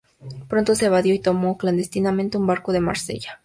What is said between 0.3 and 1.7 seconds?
Pronto se evadió y tomó,